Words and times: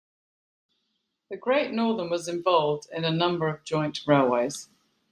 The 1.29 1.37
Great 1.37 1.73
Northern 1.73 2.09
was 2.09 2.27
involved 2.27 2.87
in 2.91 3.03
a 3.05 3.11
number 3.11 3.47
of 3.47 3.63
joint 3.63 3.99
railways. 4.07 4.67